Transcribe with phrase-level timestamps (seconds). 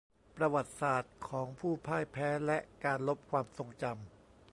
[0.35, 3.97] ประวัติศาสตร์ของผู้พ่ายแพ้และการลบความทรงจำ